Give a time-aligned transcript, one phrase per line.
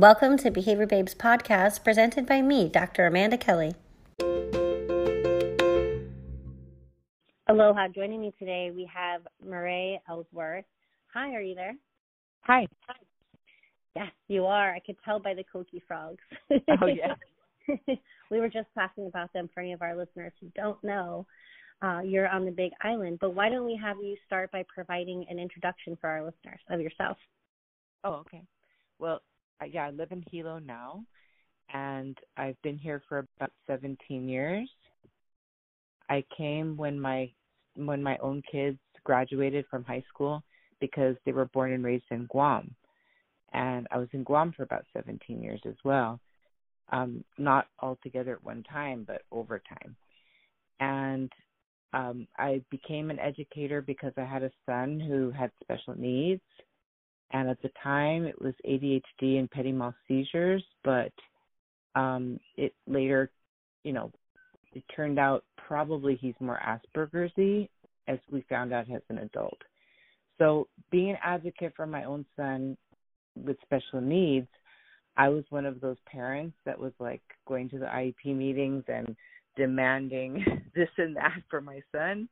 [0.00, 3.04] Welcome to Behavior Babes podcast presented by me, Dr.
[3.04, 3.74] Amanda Kelly.
[7.46, 7.88] Aloha.
[7.94, 10.64] Joining me today, we have Murray Ellsworth.
[11.12, 11.74] Hi, are you there?
[12.44, 12.66] Hi.
[13.94, 14.74] Yes, you are.
[14.74, 16.24] I could tell by the coqui frogs.
[16.50, 17.16] Oh, yeah.
[18.30, 21.26] we were just talking about them for any of our listeners who don't know.
[21.82, 25.26] Uh, you're on the Big Island, but why don't we have you start by providing
[25.28, 27.18] an introduction for our listeners of yourself?
[28.02, 28.44] Oh, okay.
[28.98, 29.20] Well,
[29.64, 31.04] yeah, I live in Hilo now,
[31.72, 34.68] and I've been here for about 17 years.
[36.08, 37.30] I came when my
[37.76, 40.42] when my own kids graduated from high school
[40.80, 42.74] because they were born and raised in Guam,
[43.52, 46.20] and I was in Guam for about 17 years as well.
[46.92, 49.94] Um, not all together at one time, but over time.
[50.80, 51.30] And
[51.92, 56.40] um, I became an educator because I had a son who had special needs
[57.32, 61.12] and at the time it was ADHD and petit mal seizures, but
[61.94, 63.30] um it later,
[63.84, 64.12] you know,
[64.74, 67.68] it turned out probably he's more Asperger's
[68.08, 69.58] as we found out as an adult.
[70.38, 72.76] So being an advocate for my own son
[73.36, 74.48] with special needs,
[75.16, 79.14] I was one of those parents that was like going to the IEP meetings and
[79.56, 82.28] demanding this and that for my son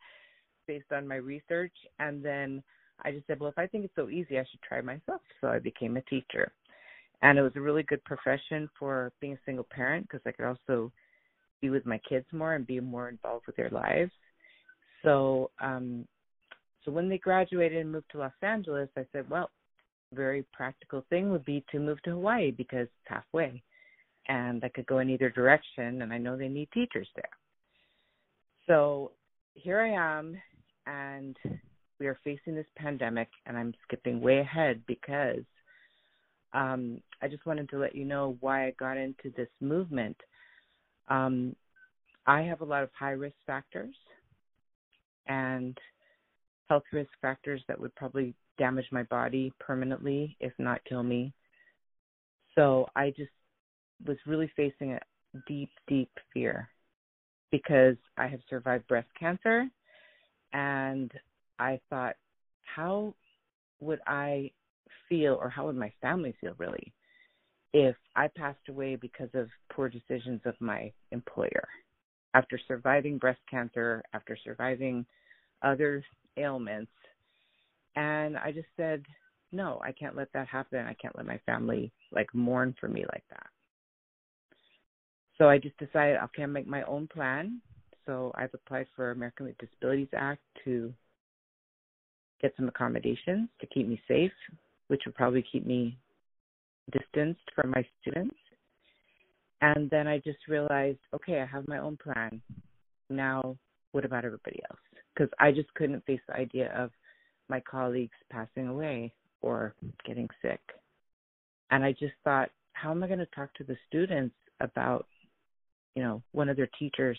[0.67, 2.62] based on my research and then
[3.05, 5.21] I just said, well, if I think it's so easy, I should try myself.
[5.41, 6.53] So I became a teacher.
[7.23, 10.47] And it was a really good profession for being a single parent because I could
[10.47, 10.93] also
[11.61, 14.13] be with my kids more and be more involved with their lives.
[15.03, 16.07] So, um,
[16.85, 19.51] so when they graduated and moved to Los Angeles, I said, well,
[20.15, 23.63] very practical thing would be to move to Hawaii because it's halfway,
[24.29, 27.29] and I could go in either direction, and I know they need teachers there.
[28.67, 29.13] So
[29.55, 30.37] here I am,
[30.87, 31.37] and
[31.99, 35.45] we are facing this pandemic, and I'm skipping way ahead because
[36.53, 40.17] um, I just wanted to let you know why I got into this movement.
[41.09, 41.55] Um,
[42.27, 43.95] I have a lot of high risk factors
[45.27, 45.77] and
[46.69, 51.33] health risk factors that would probably damage my body permanently, if not kill me.
[52.55, 53.31] So I just
[54.07, 55.01] was really facing a
[55.47, 56.69] deep, deep fear
[57.51, 59.67] because I have survived breast cancer
[60.53, 61.11] and
[61.58, 62.17] I thought,
[62.63, 63.14] how
[63.80, 64.51] would I
[65.08, 66.92] feel, or how would my family feel really,
[67.73, 71.69] if I passed away because of poor decisions of my employer?
[72.35, 75.07] After surviving breast cancer, after surviving
[75.63, 76.05] other
[76.36, 76.92] ailments.
[77.96, 79.02] And I just said,
[79.51, 80.86] no, I can't let that happen.
[80.86, 83.46] I can't let my family like mourn for me like that.
[85.39, 87.61] So I just decided, okay, I'll make my own plan.
[88.07, 90.92] So I've applied for American with Disabilities Act to
[92.41, 94.33] get some accommodations to keep me safe,
[94.89, 95.97] which would probably keep me
[96.93, 98.37] distanced from my students.
[99.61, 102.41] And then I just realized, okay, I have my own plan.
[103.11, 103.57] Now,
[103.93, 104.79] what about everybody else?
[105.15, 106.91] Because I just couldn't face the idea of
[107.49, 109.75] my colleagues passing away or
[110.07, 110.61] getting sick.
[111.70, 115.07] And I just thought, how am I going to talk to the students about,
[115.95, 117.19] you know, one of their teachers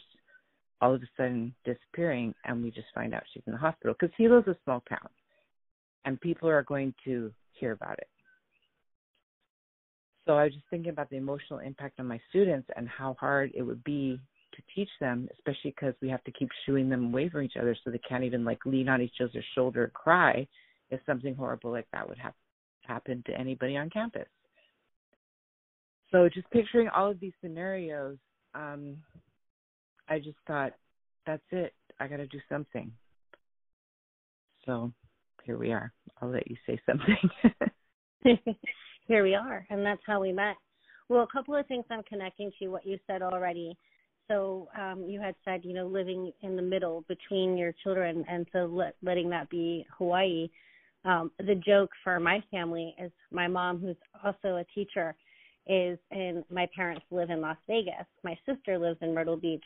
[0.82, 4.14] all of a sudden disappearing and we just find out she's in the hospital because
[4.18, 5.10] Hilo's a small town
[6.06, 8.08] and people are going to hear about it.
[10.26, 13.52] So I was just thinking about the emotional impact on my students and how hard
[13.56, 14.20] it would be
[14.54, 17.76] to teach them, especially because we have to keep shooing them away from each other
[17.84, 20.48] so they can't even like lean on each other's shoulder and cry
[20.90, 22.34] if something horrible like that would have
[22.82, 24.28] happened to anybody on campus.
[26.12, 28.18] So just picturing all of these scenarios,
[28.56, 28.98] um,
[30.10, 30.74] I just thought,
[31.26, 31.74] that's it.
[32.00, 32.92] I got to do something.
[34.66, 34.92] So
[35.44, 35.94] here we are.
[36.22, 37.18] I'll let you say something.
[39.08, 40.56] here we are, and that's how we met.
[41.08, 43.78] Well, a couple of things I'm connecting to what you said already.
[44.28, 48.46] So um, you had said, you know, living in the middle between your children, and
[48.54, 50.50] so let, letting that be Hawaii.
[51.06, 55.16] Um, the joke for my family is my mom, who's also a teacher,
[55.68, 58.06] is and my parents live in Las Vegas.
[58.24, 59.64] My sister lives in Myrtle Beach,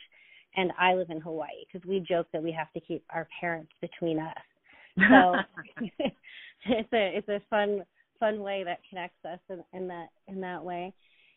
[0.56, 3.72] and I live in Hawaii because we joke that we have to keep our parents
[3.80, 4.34] between us.
[5.10, 5.34] So
[6.66, 7.82] it's a it's a fun
[8.20, 10.94] fun way that connects us in, in that in that way.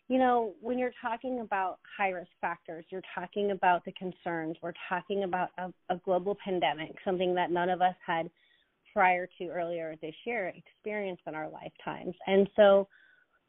[0.09, 4.57] You know, when you're talking about high risk factors, you're talking about the concerns.
[4.61, 8.29] We're talking about a, a global pandemic, something that none of us had
[8.93, 12.15] prior to earlier this year experienced in our lifetimes.
[12.25, 12.87] And so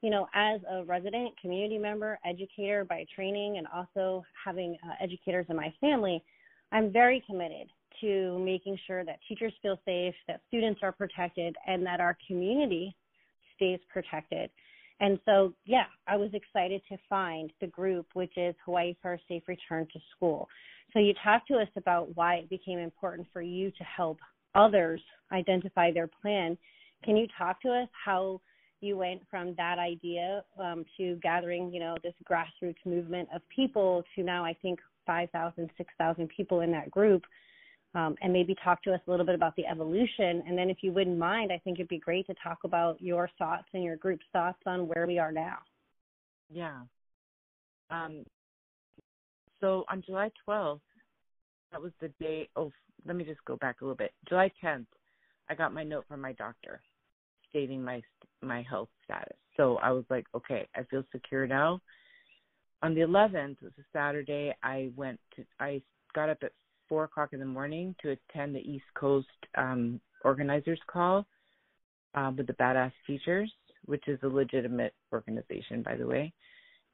[0.01, 5.47] you know, as a resident, community member, educator by training, and also having uh, educators
[5.49, 6.23] in my family,
[6.71, 7.69] I'm very committed
[8.01, 12.95] to making sure that teachers feel safe, that students are protected, and that our community
[13.57, 14.51] stays protected.
[15.01, 19.19] And so, yeah, I was excited to find the group, which is Hawaii for a
[19.29, 20.49] Safe Return to School.
[20.93, 24.19] So, you talked to us about why it became important for you to help
[24.55, 25.01] others
[25.33, 26.57] identify their plan.
[27.05, 28.41] Can you talk to us how
[28.81, 34.05] you went from that idea um, to gathering, you know, this grassroots movement of people
[34.15, 37.25] to now, I think, 5,000, 6,000 people in that group?
[37.95, 40.43] Um, and maybe talk to us a little bit about the evolution.
[40.47, 43.31] And then, if you wouldn't mind, I think it'd be great to talk about your
[43.39, 45.57] thoughts and your group's thoughts on where we are now.
[46.51, 46.81] Yeah.
[47.91, 48.25] Um,
[49.61, 50.81] so on July 12th,
[51.73, 52.49] that was the day.
[52.57, 52.71] Oh,
[53.07, 54.13] let me just go back a little bit.
[54.29, 54.87] July 10th,
[55.49, 56.83] I got my note from my doctor
[57.51, 58.03] stating my
[58.43, 59.37] my health status.
[59.57, 61.81] So I was like, okay, I feel secure now.
[62.83, 64.55] On the 11th, it was a Saturday.
[64.63, 65.45] I went to.
[65.59, 65.83] I
[66.15, 66.53] got up at
[66.89, 71.27] four o'clock in the morning to attend the East Coast um, organizers call
[72.15, 73.53] uh, with the Badass Teachers,
[73.85, 76.33] which is a legitimate organization, by the way.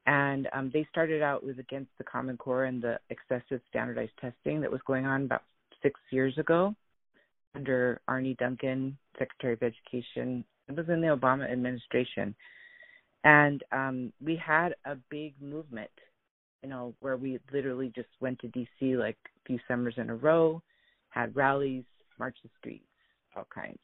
[0.07, 4.61] And um, they started out with against the Common Core and the excessive standardized testing
[4.61, 5.43] that was going on about
[5.83, 6.75] six years ago
[7.55, 10.45] under Arne Duncan, Secretary of Education.
[10.69, 12.35] It was in the Obama administration.
[13.25, 15.91] And um, we had a big movement,
[16.63, 20.15] you know, where we literally just went to DC like a few summers in a
[20.15, 20.63] row,
[21.09, 21.85] had rallies,
[22.19, 22.85] marched the streets,
[23.35, 23.79] all kinds.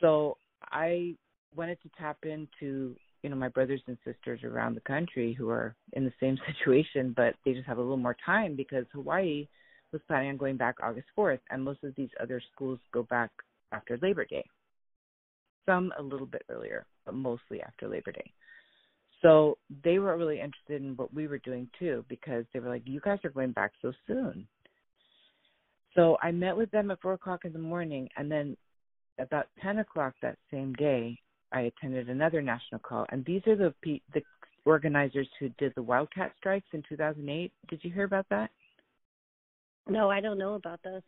[0.00, 0.36] So
[0.70, 1.16] I
[1.56, 5.74] wanted to tap into, you know, my brothers and sisters around the country who are
[5.94, 9.48] in the same situation, but they just have a little more time because Hawaii–
[9.92, 13.30] was planning on going back August 4th, and most of these other schools go back
[13.72, 14.44] after Labor Day.
[15.66, 18.32] Some a little bit earlier, but mostly after Labor Day.
[19.22, 22.86] So they were really interested in what we were doing too, because they were like,
[22.86, 24.48] "You guys are going back so soon."
[25.94, 28.56] So I met with them at four o'clock in the morning, and then
[29.18, 31.20] about ten o'clock that same day,
[31.52, 33.06] I attended another national call.
[33.10, 33.74] And these are the
[34.14, 34.22] the
[34.64, 37.52] organizers who did the wildcat strikes in 2008.
[37.68, 38.50] Did you hear about that?
[39.88, 41.02] No, I don't know about those.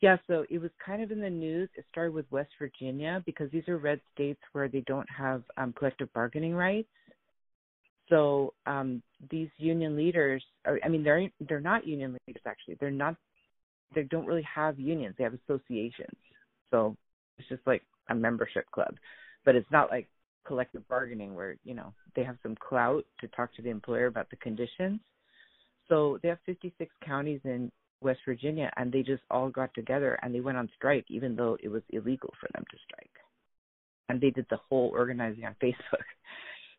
[0.00, 1.68] Yeah, so it was kind of in the news.
[1.76, 5.74] It started with West Virginia because these are red states where they don't have um,
[5.74, 6.88] collective bargaining rights.
[8.08, 12.76] So um, these union leaders, are, I mean, they're they're not union leaders actually.
[12.80, 13.14] They're not.
[13.94, 15.14] They don't really have unions.
[15.18, 16.16] They have associations.
[16.70, 16.96] So
[17.38, 18.94] it's just like a membership club,
[19.44, 20.08] but it's not like
[20.46, 24.30] collective bargaining where you know they have some clout to talk to the employer about
[24.30, 25.00] the conditions.
[25.88, 27.70] So they have 56 counties in
[28.00, 31.56] West Virginia, and they just all got together and they went on strike, even though
[31.62, 33.10] it was illegal for them to strike.
[34.08, 36.04] And they did the whole organizing on Facebook.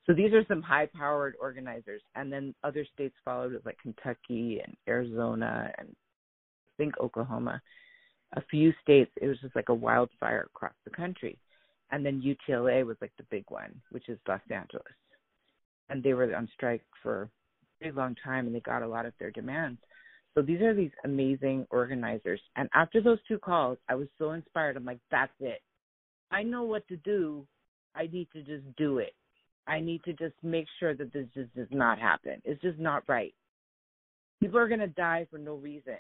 [0.07, 5.71] So these are some high-powered organizers, and then other states followed, like Kentucky and Arizona
[5.77, 7.61] and I think Oklahoma.
[8.33, 11.37] A few states, it was just like a wildfire across the country.
[11.91, 14.83] And then UTLA was like the big one, which is Los Angeles.
[15.89, 17.29] And they were on strike for a
[17.81, 19.79] very long time, and they got a lot of their demands.
[20.33, 22.39] So these are these amazing organizers.
[22.55, 24.77] And after those two calls, I was so inspired.
[24.77, 25.61] I'm like, that's it.
[26.31, 27.45] I know what to do.
[27.95, 29.13] I need to just do it.
[29.67, 32.41] I need to just make sure that this just does not happen.
[32.45, 33.33] It's just not right.
[34.39, 35.97] People are going to die for no reason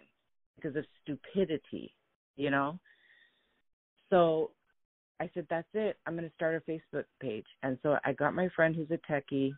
[0.55, 1.93] because of stupidity,
[2.37, 2.79] you know?
[4.09, 4.51] So
[5.19, 5.97] I said, that's it.
[6.07, 7.45] I'm going to start a Facebook page.
[7.63, 9.51] And so I got my friend who's a techie.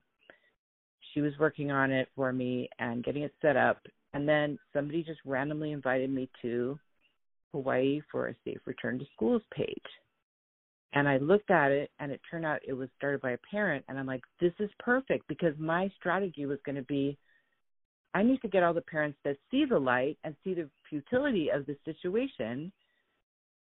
[1.13, 3.77] She was working on it for me and getting it set up.
[4.13, 6.79] And then somebody just randomly invited me to
[7.51, 9.81] Hawaii for a safe return to schools page.
[10.93, 13.83] And I looked at it and it turned out it was started by a parent.
[13.87, 17.17] And I'm like, this is perfect because my strategy was going to be
[18.13, 21.49] I need to get all the parents that see the light and see the futility
[21.49, 22.71] of the situation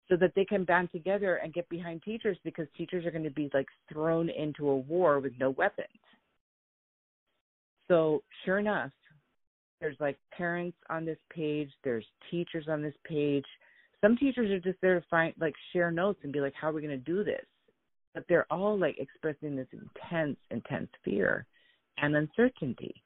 [0.09, 3.29] so that they can band together and get behind teachers because teachers are going to
[3.29, 5.87] be like thrown into a war with no weapons.
[7.89, 8.91] So, sure enough,
[9.79, 13.45] there's like parents on this page, there's teachers on this page.
[14.01, 16.73] Some teachers are just there to find like share notes and be like, How are
[16.73, 17.45] we gonna do this?
[18.13, 21.45] But they're all like expressing this intense, intense fear
[21.97, 23.03] and uncertainty.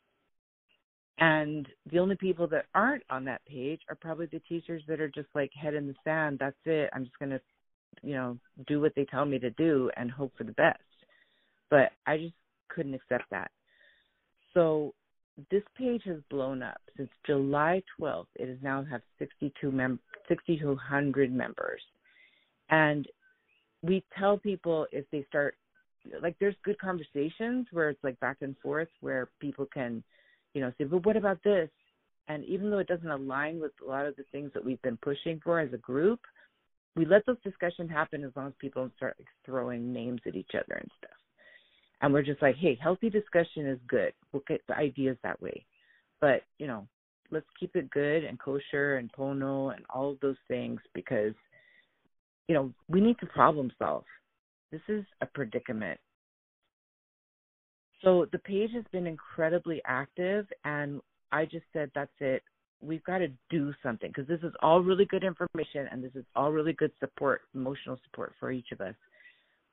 [1.19, 5.09] And the only people that aren't on that page are probably the teachers that are
[5.09, 6.89] just like head in the sand, that's it.
[6.93, 7.39] I'm just gonna,
[8.01, 8.37] you know,
[8.67, 10.79] do what they tell me to do and hope for the best.
[11.69, 12.33] But I just
[12.69, 13.51] couldn't accept that.
[14.53, 14.93] So
[15.49, 18.27] this page has blown up since July 12th.
[18.35, 21.81] It has now have 62 mem 6,200 members,
[22.69, 23.07] and
[23.81, 25.55] we tell people if they start
[26.21, 30.03] like there's good conversations where it's like back and forth where people can,
[30.53, 31.69] you know, say, but what about this?
[32.27, 34.97] And even though it doesn't align with a lot of the things that we've been
[34.97, 36.19] pushing for as a group,
[36.95, 40.35] we let those discussions happen as long as people don't start like, throwing names at
[40.35, 41.20] each other and stuff.
[42.01, 44.13] And we're just like, hey, healthy discussion is good.
[44.31, 45.65] We'll get the ideas that way.
[46.19, 46.87] But, you know,
[47.29, 51.33] let's keep it good and kosher and pono and all of those things because,
[52.47, 54.03] you know, we need to problem solve.
[54.71, 55.99] This is a predicament.
[58.03, 62.41] So the page has been incredibly active, and I just said, that's it.
[62.81, 66.25] We've got to do something because this is all really good information and this is
[66.35, 68.95] all really good support, emotional support for each of us.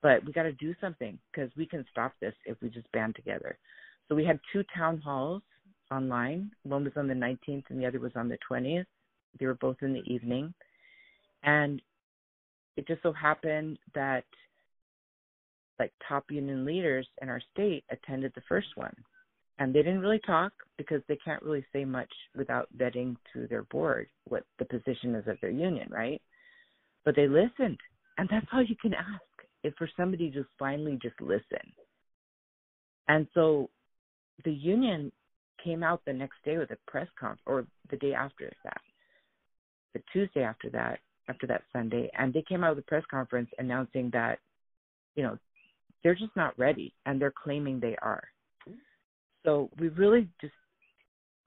[0.03, 3.17] But we got to do something because we can stop this if we just band
[3.17, 3.59] together.
[4.09, 5.43] So we had two town halls
[5.91, 6.51] online.
[6.63, 8.87] One was on the 19th and the other was on the 20th.
[9.39, 10.55] They were both in the evening.
[11.43, 11.83] And
[12.77, 14.25] it just so happened that
[15.79, 18.95] like top union leaders in our state attended the first one.
[19.61, 23.65] And they didn't really talk because they can't really say much without vetting through their
[23.65, 26.23] board what the position is of their union, right?
[27.05, 27.79] But they listened.
[28.19, 29.23] And that's all you can ask
[29.65, 31.73] is for somebody to finally just listen.
[33.09, 33.71] And so
[34.45, 35.11] the union
[35.63, 38.81] came out the next day with a press conference, or the day after that,
[39.95, 43.51] the Tuesday after that, after that Sunday, and they came out with a press conference
[43.59, 44.39] announcing that,
[45.17, 45.37] you know,
[46.05, 48.23] they're just not ready, and they're claiming they are.
[49.45, 50.55] So we really just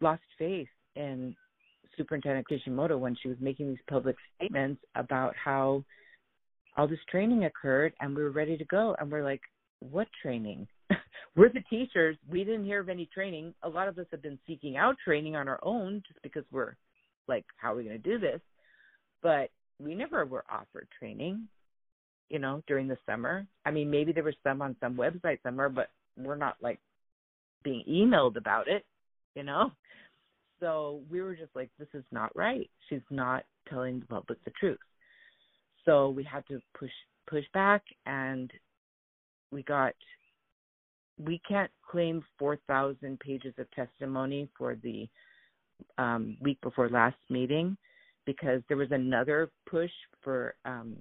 [0.02, 1.36] lost faith in
[1.98, 5.84] Superintendent Kishimoto when she was making these public statements about how
[6.78, 8.96] all this training occurred and we were ready to go.
[9.00, 9.42] And we're like,
[9.80, 10.68] what training?
[11.36, 12.18] we're the teachers.
[12.30, 13.54] We didn't hear of any training.
[13.64, 16.76] A lot of us have been seeking out training on our own just because we're
[17.28, 18.42] like, how are we going to do this?
[19.22, 19.50] But
[19.80, 21.48] we never were offered training,
[22.30, 23.46] you know, during the summer.
[23.66, 26.80] I mean, maybe there was some on some website somewhere, but we're not like
[27.64, 28.86] being emailed about it,
[29.36, 29.72] you know?
[30.60, 32.70] So we were just like, this is not right.
[32.88, 34.78] She's not telling the public the truth.
[35.86, 36.92] So we had to push
[37.28, 38.52] push back and
[39.52, 39.94] we got
[41.18, 45.08] we can't claim 4,000 pages of testimony for the
[45.98, 47.78] um, week before last meeting
[48.26, 49.92] because there was another push
[50.24, 50.96] for um,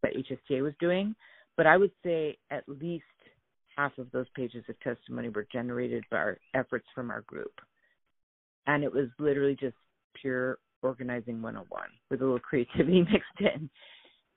[0.00, 1.14] what HSTA was doing.
[1.56, 3.04] But I would say at least
[3.76, 7.52] half of those pages of testimony were generated by our efforts from our group.
[8.66, 9.76] And it was literally just
[10.20, 13.70] pure organizing 101 with a little creativity mixed in.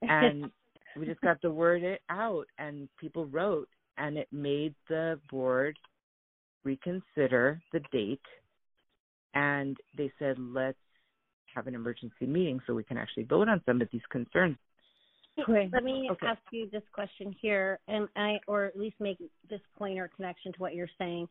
[0.01, 0.51] And
[0.97, 5.77] we just got the word it out and people wrote and it made the board
[6.63, 8.19] reconsider the date
[9.33, 10.77] and they said let's
[11.53, 14.57] have an emergency meeting so we can actually vote on some of these concerns
[15.39, 15.69] okay.
[15.71, 16.27] let me okay.
[16.27, 19.17] ask you this question here and i or at least make
[19.49, 21.27] this point or connection to what you're saying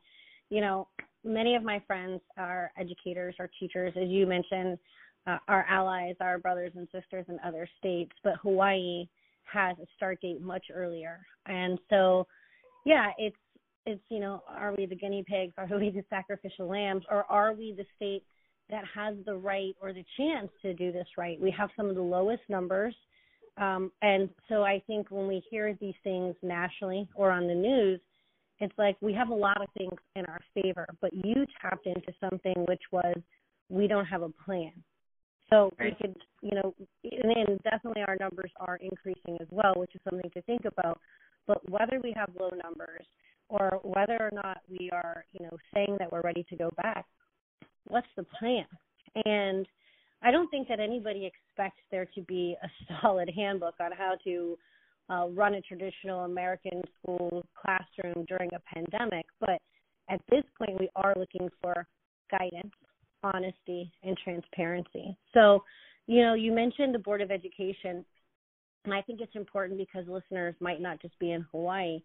[0.49, 0.89] you know
[1.25, 4.79] many of my friends are educators or teachers as you mentioned
[5.27, 9.07] uh, our allies our brothers and sisters in other states but hawaii
[9.45, 12.27] has a start date much earlier and so
[12.87, 13.37] yeah, it's
[13.85, 15.53] it's you know, are we the guinea pigs?
[15.59, 17.05] Are we the sacrificial lambs?
[17.11, 18.23] Or are we the state
[18.71, 21.39] that has the right or the chance to do this right?
[21.39, 22.95] We have some of the lowest numbers.
[23.59, 28.01] Um, and so I think when we hear these things nationally or on the news,
[28.61, 32.13] it's like we have a lot of things in our favor, but you tapped into
[32.21, 33.17] something which was
[33.69, 34.73] we don't have a plan.
[35.51, 35.95] So right.
[36.01, 36.75] we could, you know,
[37.05, 40.99] and then definitely our numbers are increasing as well, which is something to think about.
[41.47, 43.07] But whether we have low numbers
[43.49, 47.07] or whether or not we are, you know, saying that we're ready to go back,
[47.87, 48.67] what's the plan?
[49.25, 49.67] And
[50.23, 52.69] I don't think that anybody expects there to be a
[53.03, 54.59] solid handbook on how to
[55.09, 59.27] uh, run a traditional American school classroom during a pandemic.
[59.41, 59.61] But
[60.11, 61.87] at this point, we are looking for
[62.31, 62.73] guidance,
[63.35, 65.17] honesty, and transparency.
[65.35, 65.63] So,
[66.07, 68.05] you know, you mentioned the Board of Education
[68.87, 72.01] and I think it's important because listeners might not just be in Hawaii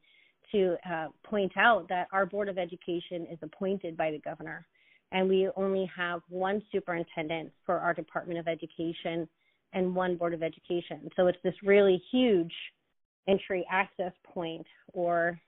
[0.51, 4.65] to uh, point out that our Board of Education is appointed by the governor,
[5.11, 9.29] and we only have one superintendent for our Department of Education
[9.73, 11.07] and one Board of Education.
[11.15, 12.51] So it's this really huge
[13.27, 15.39] entry access point or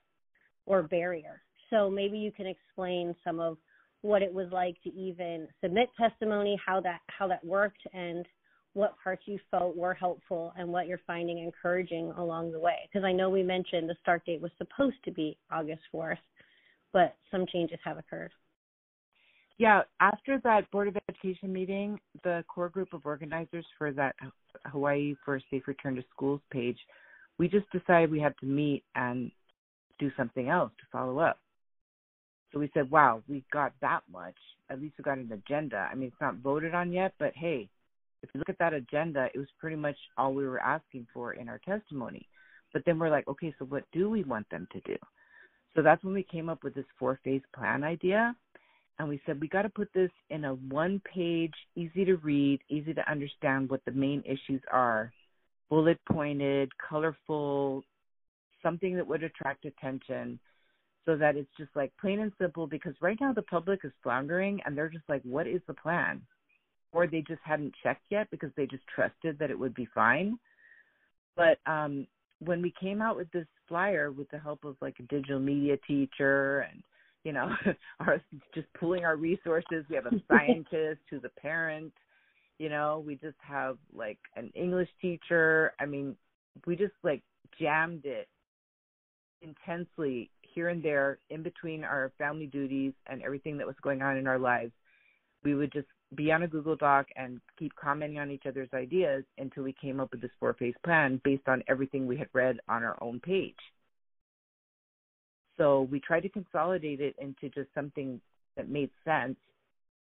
[0.66, 1.42] or barrier.
[1.70, 3.58] So maybe you can explain some of
[4.04, 8.26] what it was like to even submit testimony, how that how that worked, and
[8.74, 12.90] what parts you felt were helpful and what you're finding encouraging along the way.
[12.92, 16.18] Because I know we mentioned the start date was supposed to be August 4th,
[16.92, 18.32] but some changes have occurred.
[19.60, 24.16] Yeah, after that Board of Education meeting, the core group of organizers for that
[24.66, 26.78] Hawaii for a Safe Return to Schools page,
[27.38, 29.32] we just decided we had to meet and
[30.00, 31.38] do something else to follow up.
[32.54, 34.36] So we said, wow, we got that much.
[34.70, 35.90] At least we got an agenda.
[35.92, 37.68] I mean, it's not voted on yet, but hey,
[38.22, 41.34] if you look at that agenda, it was pretty much all we were asking for
[41.34, 42.28] in our testimony.
[42.72, 44.96] But then we're like, okay, so what do we want them to do?
[45.76, 48.36] So that's when we came up with this four phase plan idea.
[49.00, 52.62] And we said we got to put this in a one page, easy to read,
[52.70, 55.12] easy to understand what the main issues are,
[55.70, 57.84] bullet pointed, colorful,
[58.62, 60.40] something that would attract attention
[61.06, 64.60] so that it's just like plain and simple because right now the public is floundering
[64.66, 66.22] and they're just like, what is the plan?
[66.92, 70.38] Or they just hadn't checked yet because they just trusted that it would be fine.
[71.36, 72.08] But um
[72.40, 75.78] when we came out with this flyer with the help of like a digital media
[75.88, 76.84] teacher and
[77.24, 77.50] you know
[78.00, 78.22] our
[78.54, 81.92] just pulling our resources we have a scientist who's a parent
[82.60, 86.16] you know we just have like an english teacher i mean
[86.66, 87.22] we just like
[87.60, 88.28] jammed it
[89.42, 94.18] intensely here and there in between our family duties and everything that was going on
[94.18, 94.72] in our lives,
[95.44, 99.24] we would just be on a Google Doc and keep commenting on each other's ideas
[99.38, 102.60] until we came up with this four phase plan based on everything we had read
[102.70, 103.56] on our own page.
[105.58, 108.20] So we tried to consolidate it into just something
[108.58, 109.38] that made sense.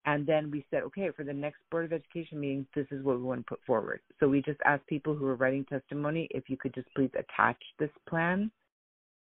[0.04, 3.16] And then we said, okay, for the next Board of Education meeting, this is what
[3.16, 4.00] we want to put forward.
[4.18, 7.58] So we just asked people who were writing testimony if you could just please attach
[7.78, 8.50] this plan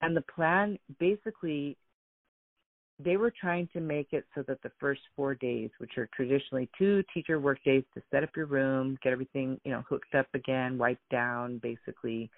[0.03, 1.77] and the plan basically,
[3.00, 6.69] they were trying to make it so that the first four days, which are traditionally
[6.77, 10.27] two teacher work days to set up your room, get everything, you know, hooked up
[10.33, 12.29] again, wiped down, basically.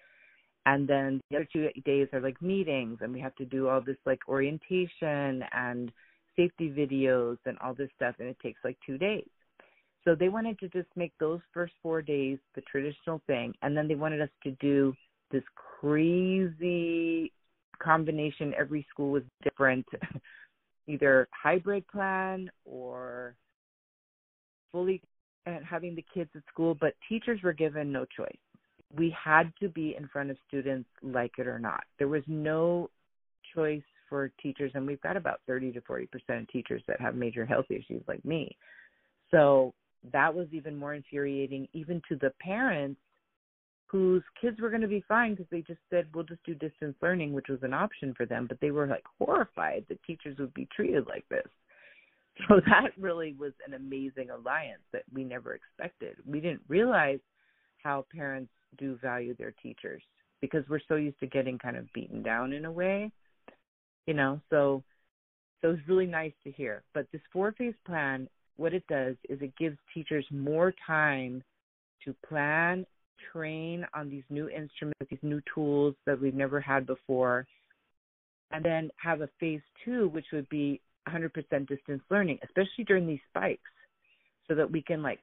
[0.68, 3.82] And then the other two days are like meetings, and we have to do all
[3.82, 5.92] this like orientation and
[6.36, 9.28] safety videos and all this stuff, and it takes like two days.
[10.04, 13.88] So they wanted to just make those first four days the traditional thing, and then
[13.88, 14.94] they wanted us to do
[15.32, 15.44] this
[15.80, 17.32] crazy
[17.80, 19.86] combination every school was different.
[20.88, 23.36] Either hybrid plan or
[24.72, 25.02] fully
[25.64, 28.38] having the kids at school but teachers were given no choice.
[28.96, 31.84] We had to be in front of students like it or not.
[31.98, 32.90] There was no
[33.54, 37.16] choice for teachers and we've got about 30 to 40 percent of teachers that have
[37.16, 38.56] major health issues like me.
[39.32, 39.74] So
[40.12, 43.00] that was even more infuriating even to the parents
[43.96, 46.96] whose kids were going to be fine because they just said we'll just do distance
[47.02, 50.54] learning which was an option for them but they were like horrified that teachers would
[50.54, 51.48] be treated like this.
[52.50, 56.18] So that really was an amazing alliance that we never expected.
[56.30, 57.22] We didn't realize
[57.82, 60.04] how parents do value their teachers
[60.42, 63.10] because we're so used to getting kind of beaten down in a way
[64.06, 64.40] you know?
[64.50, 64.84] So
[65.62, 66.84] so it's really nice to hear.
[66.94, 68.28] But this four phase plan
[68.58, 71.44] what it does is it gives teachers more time
[72.04, 72.86] to plan
[73.32, 77.46] train on these new instruments, these new tools that we've never had before,
[78.52, 81.32] and then have a phase two, which would be 100%
[81.68, 83.62] distance learning, especially during these spikes,
[84.48, 85.20] so that we can like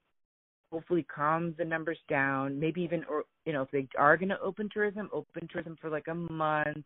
[0.73, 2.59] hopefully calm the numbers down.
[2.59, 5.91] Maybe even, or you know, if they are going to open tourism, open tourism for
[5.91, 6.85] like a month,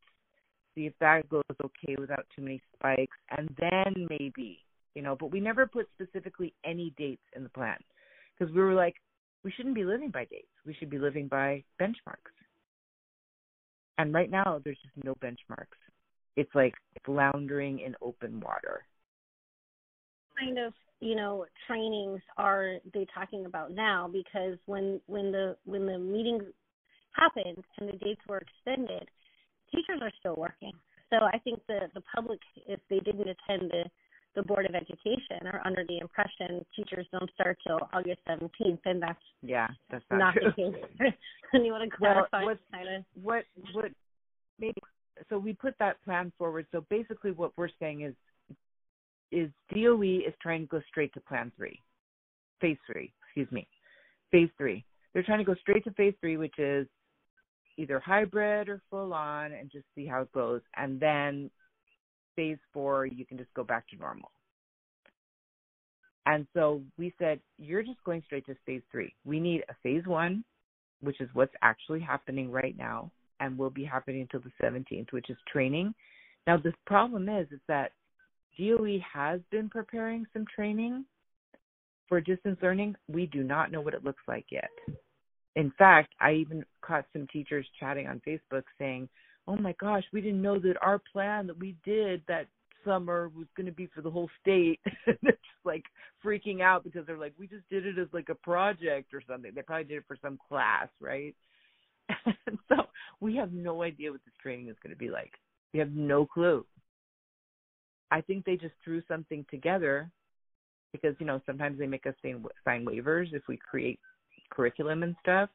[0.75, 4.59] see if that goes okay without too many spikes, and then maybe,
[4.95, 5.17] you know.
[5.19, 7.79] But we never put specifically any dates in the plan
[8.39, 8.97] because we were like,
[9.45, 10.49] we shouldn't be living by dates.
[10.65, 12.35] We should be living by benchmarks.
[13.99, 15.79] And right now, there's just no benchmarks.
[16.37, 18.83] It's like floundering in open water.
[20.39, 24.11] Kind of, you know, trainings are they talking about now?
[24.13, 26.45] Because when when the when the meetings
[27.13, 29.09] happened and the dates were extended,
[29.75, 30.73] teachers are still working.
[31.09, 33.85] So I think the the public, if they didn't attend the
[34.37, 39.03] the Board of Education are under the impression teachers don't start till August 17th, and
[39.03, 40.53] that's yeah, that's not, not true.
[40.57, 41.13] the case.
[41.55, 43.91] and you want to clarify well, kind of what what
[44.61, 44.75] maybe
[45.31, 46.67] so we put that plan forward.
[46.71, 48.15] So basically, what we're saying is
[49.33, 51.81] is DOE is trying to go straight to Plan Three,
[52.61, 53.67] Phase Three, excuse me,
[54.31, 54.85] Phase Three.
[55.15, 56.87] They're trying to go straight to Phase Three, which is
[57.79, 61.51] either hybrid or full on, and just see how it goes, and then
[62.37, 64.31] phase four, you can just go back to normal.
[66.27, 69.15] And so we said, you're just going straight to phase three.
[69.25, 70.45] We need a phase one,
[71.01, 75.31] which is what's actually happening right now and will be happening until the 17th, which
[75.31, 75.95] is training.
[76.47, 77.93] Now, the problem is, is that
[78.59, 81.05] DOE has been preparing some training
[82.09, 82.97] for distance learning.
[83.09, 84.71] We do not know what it looks like yet.
[85.55, 89.09] In fact, I even caught some teachers chatting on Facebook saying,
[89.49, 92.47] oh my gosh, we didn't know that our plan that we did that
[92.85, 94.81] summer was going to be for the whole state.
[95.07, 95.85] just like
[96.25, 99.53] freaking out because they're like, we just did it as like a project or something.
[99.55, 101.35] They probably did it for some class, right?
[102.47, 102.77] and so
[103.21, 105.33] we have no idea what this training is going to be like.
[105.73, 106.65] We have no clue.
[108.11, 110.11] I think they just threw something together
[110.93, 113.99] because you know sometimes they make us sign, sign waivers if we create
[114.51, 115.51] curriculum and stuff,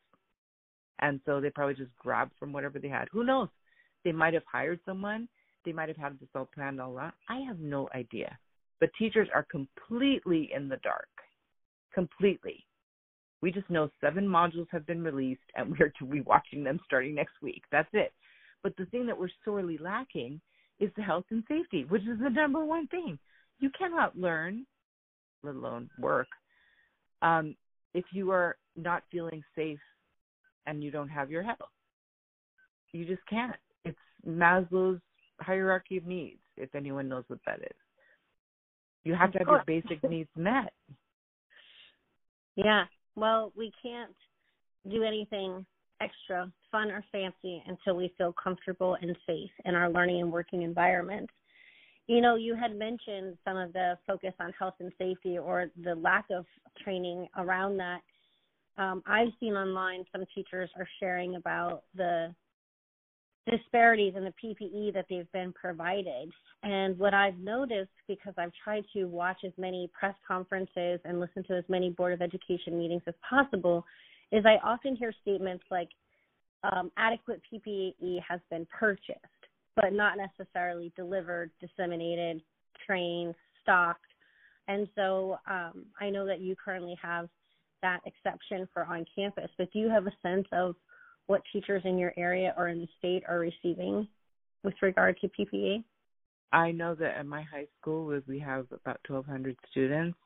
[1.00, 3.08] and so they probably just grabbed from whatever they had.
[3.12, 3.48] Who knows?
[4.04, 5.28] They might have hired someone
[5.66, 7.12] they might have had this all planned all along.
[7.30, 8.38] I have no idea.
[8.80, 11.10] But teachers are completely in the dark.
[11.94, 12.66] Completely.
[13.42, 17.16] We just know seven modules have been released and we're to be watching them starting
[17.16, 17.64] next week.
[17.72, 18.14] That's it.
[18.64, 20.42] But the thing that we're sorely lacking
[20.80, 23.18] is the health and safety, which is the number one thing.
[23.60, 24.66] You cannot learn,
[25.44, 26.28] let alone work,
[27.22, 27.56] um,
[27.94, 29.80] if you are not feeling safe
[30.66, 31.60] and you don't have your health.
[32.94, 33.56] You just can't.
[34.28, 35.02] Maslow's
[35.40, 37.76] hierarchy of needs, if anyone knows what that is.
[39.04, 40.74] You have to have your basic needs met.
[42.56, 42.86] Yeah.
[43.16, 44.16] Well, we can't
[44.90, 45.66] do anything
[46.02, 50.64] extra fun or fancy until we feel comfortable and safe in our learning and working
[50.64, 51.30] environment.
[52.08, 55.96] You know, you had mentioned some of the focus on health and safety or the
[55.96, 56.46] lack of
[56.84, 58.02] training around that.
[58.78, 62.34] Um, I've seen online some teachers are sharing about the
[63.50, 66.32] disparities in the PPE that they've been provided.
[66.64, 71.44] And what I've noticed, because I've tried to watch as many press conferences and listen
[71.46, 73.84] to as many Board of Education meetings as possible,
[74.32, 75.90] is I often hear statements like
[76.64, 79.18] um, adequate PPE has been purchased,
[79.76, 82.42] but not necessarily delivered, disseminated,
[82.86, 84.06] trained, stocked.
[84.68, 87.28] And so um, I know that you currently have
[87.82, 90.76] that exception for on campus, but do you have a sense of
[91.32, 94.06] what teachers in your area or in the state are receiving
[94.64, 95.82] with regard to PPE?
[96.52, 100.18] I know that at my high school, we have about 1,200 students,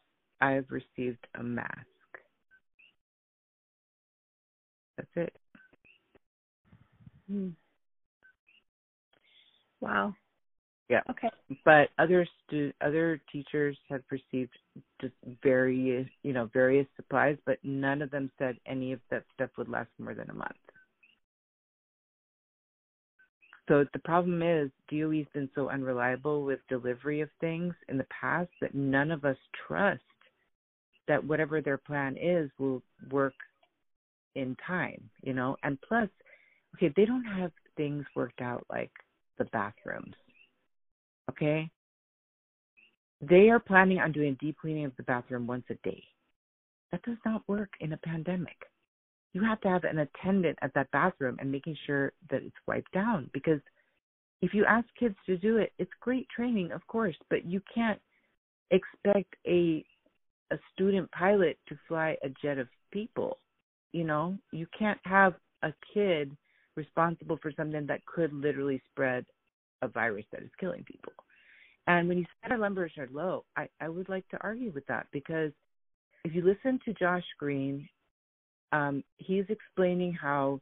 [0.41, 1.70] I have received a mask.
[4.98, 5.34] That's it.
[7.30, 7.50] Hmm.
[9.80, 10.15] Wow.
[10.89, 11.02] Yeah.
[11.12, 11.30] Okay.
[11.63, 14.54] But other stu- other teachers have received
[15.02, 15.13] just
[15.44, 19.70] various, you know, various supplies, but none of them said any of that stuff would
[19.70, 20.56] last more than a month.
[23.67, 28.49] So the problem is DOE's been so unreliable with delivery of things in the past
[28.62, 30.01] that none of us trust
[31.08, 33.34] that whatever their plan is will work
[34.36, 35.56] in time, you know.
[35.63, 36.10] And plus,
[36.75, 38.91] okay, they don't have things worked out like
[39.38, 40.15] the bathrooms.
[41.30, 41.69] Okay?
[43.21, 46.04] They are planning on doing deep cleaning of the bathroom once a day.
[46.91, 48.58] That does not work in a pandemic
[49.36, 52.91] you have to have an attendant at that bathroom and making sure that it's wiped
[52.93, 53.60] down because
[54.41, 58.00] if you ask kids to do it it's great training of course but you can't
[58.71, 59.86] expect a
[60.52, 63.38] a student pilot to fly a jet of people
[63.95, 64.38] you know?
[64.52, 66.36] You can't have a kid
[66.76, 69.26] responsible for something that could literally spread
[69.82, 71.13] a virus that is killing people.
[71.88, 74.86] And when you said our numbers are low i i would like to argue with
[74.88, 75.52] that because
[76.24, 77.88] if you listen to josh green
[78.71, 80.60] um, he's explaining how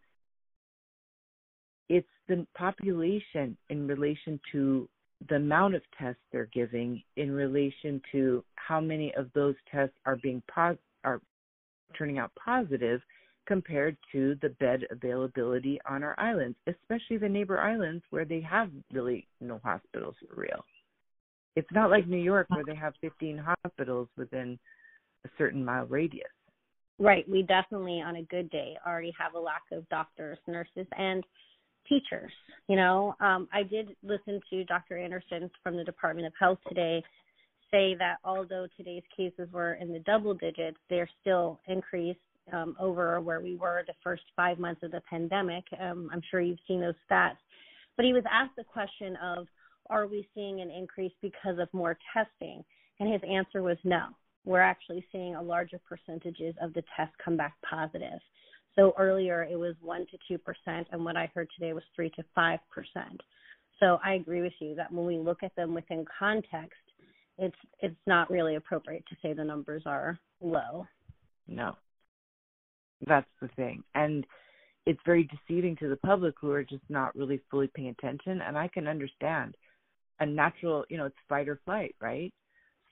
[1.90, 4.88] it's the population in relation to
[5.30, 10.18] the amount of tests they're giving in relation to how many of those tests are
[10.18, 11.22] being pos- are
[11.98, 13.02] turning out positive
[13.46, 18.70] compared to the bed availability on our islands, especially the neighbor islands where they have
[18.92, 20.66] really no hospitals for real.
[21.56, 24.58] It's not like New York where they have 15 hospitals within
[25.26, 26.32] a certain mile radius.
[27.00, 27.28] Right.
[27.28, 31.24] We definitely, on a good day, already have a lack of doctors, nurses, and
[31.90, 32.32] teachers.
[32.68, 34.98] You know, um, I did listen to Dr.
[34.98, 37.04] Anderson from the Department of Health today
[37.72, 42.20] say that although today's cases were in the double digits, they're still increased
[42.52, 45.64] um, over where we were the first five months of the pandemic.
[45.82, 47.38] Um, I'm sure you've seen those stats.
[47.98, 49.48] But he was asked the question of,
[49.90, 52.64] are we seeing an increase because of more testing?
[53.00, 54.10] And his answer was no
[54.46, 58.20] we're actually seeing a larger percentages of the tests come back positive.
[58.76, 62.24] So earlier it was 1 to 2%, and what I heard today was 3 to
[62.36, 62.60] 5%.
[63.80, 66.78] So I agree with you that when we look at them within context,
[67.38, 70.86] it's it's not really appropriate to say the numbers are low.
[71.48, 71.76] No.
[73.08, 73.84] That's the thing.
[73.96, 74.26] And
[74.86, 78.58] it's very deceiving to the public who are just not really fully paying attention and
[78.58, 79.56] I can understand
[80.20, 82.34] a natural, you know, it's fight or flight, right?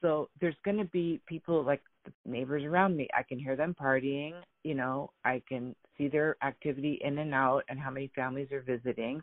[0.01, 3.07] So there's going to be people like the neighbors around me.
[3.15, 4.33] I can hear them partying.
[4.63, 8.61] You know, I can see their activity in and out and how many families are
[8.61, 9.21] visiting.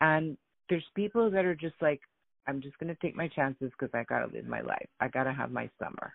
[0.00, 0.36] And
[0.68, 2.00] there's people that are just like,
[2.48, 4.88] I'm just going to take my chances because I got to live my life.
[5.00, 6.14] I got to have my summer.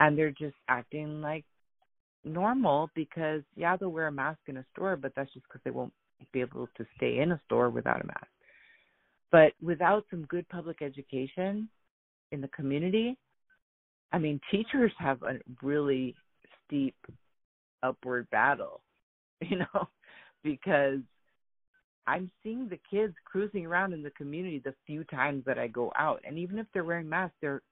[0.00, 1.44] And they're just acting like
[2.24, 5.70] normal because, yeah, they'll wear a mask in a store, but that's just because they
[5.70, 5.92] won't
[6.32, 8.26] be able to stay in a store without a mask.
[9.30, 11.68] But without some good public education,
[12.32, 13.16] in the community,
[14.12, 16.14] I mean, teachers have a really
[16.66, 16.96] steep
[17.82, 18.82] upward battle,
[19.40, 19.88] you know,
[20.42, 21.00] because
[22.06, 25.92] I'm seeing the kids cruising around in the community the few times that I go
[25.96, 26.20] out.
[26.26, 27.62] And even if they're wearing masks, they're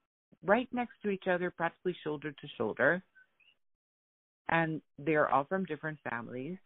[0.45, 3.03] right next to each other, practically shoulder to shoulder.
[4.49, 6.59] And they're all from different families.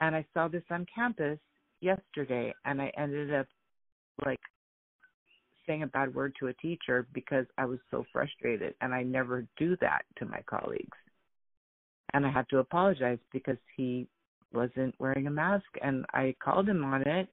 [0.00, 1.38] And I saw this on campus
[1.80, 3.46] yesterday and I ended up
[4.24, 4.40] like
[5.66, 9.46] saying a bad word to a teacher because I was so frustrated and I never
[9.56, 10.96] do that to my colleagues.
[12.12, 14.08] And I had to apologize because he
[14.52, 17.28] wasn't wearing a mask and I called him on it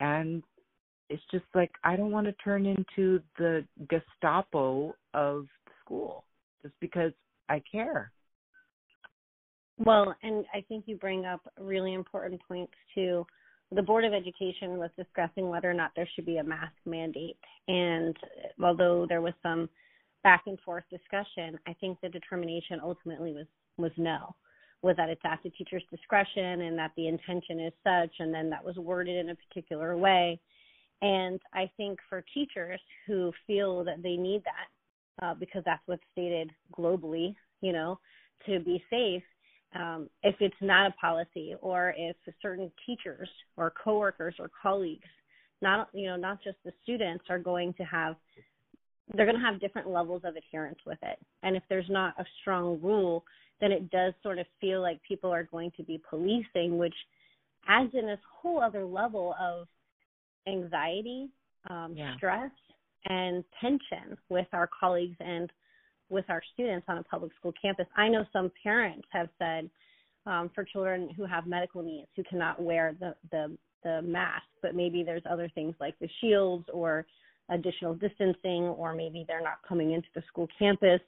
[0.00, 0.42] and
[1.10, 5.46] it's just like I don't want to turn into the Gestapo of
[5.80, 6.24] school
[6.62, 7.12] just because
[7.48, 8.10] I care.
[9.78, 13.26] Well, and I think you bring up really important points too.
[13.74, 17.38] The Board of Education was discussing whether or not there should be a mask mandate.
[17.66, 18.16] And
[18.62, 19.68] although there was some
[20.22, 24.34] back and forth discussion, I think the determination ultimately was was no
[24.82, 28.50] was that it's at the teacher's discretion and that the intention is such and then
[28.50, 30.38] that was worded in a particular way
[31.02, 36.02] and i think for teachers who feel that they need that uh, because that's what's
[36.12, 37.98] stated globally you know
[38.46, 39.22] to be safe
[39.74, 45.08] um, if it's not a policy or if certain teachers or coworkers or colleagues
[45.62, 48.16] not you know not just the students are going to have
[49.14, 52.24] they're going to have different levels of adherence with it and if there's not a
[52.40, 53.24] strong rule
[53.60, 56.94] then it does sort of feel like people are going to be policing, which
[57.68, 59.66] adds in this whole other level of
[60.46, 61.28] anxiety,
[61.70, 62.16] um, yeah.
[62.16, 62.50] stress,
[63.06, 65.50] and tension with our colleagues and
[66.10, 67.86] with our students on a public school campus.
[67.96, 69.70] I know some parents have said
[70.26, 74.74] um, for children who have medical needs who cannot wear the, the the mask, but
[74.74, 77.04] maybe there's other things like the shields or
[77.50, 81.02] additional distancing, or maybe they're not coming into the school campus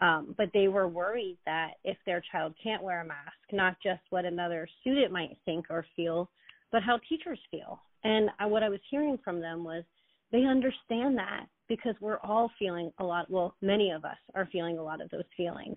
[0.00, 4.00] um, but they were worried that if their child can't wear a mask, not just
[4.10, 6.30] what another student might think or feel,
[6.72, 7.80] but how teachers feel.
[8.02, 9.84] And I, what I was hearing from them was
[10.32, 14.76] they understand that because we're all feeling a lot, well, many of us are feeling
[14.76, 15.76] a lot of those feelings.